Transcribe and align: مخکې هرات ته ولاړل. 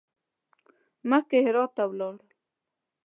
مخکې 1.09 1.37
هرات 1.45 1.71
ته 1.75 1.83
ولاړل. 1.89 2.17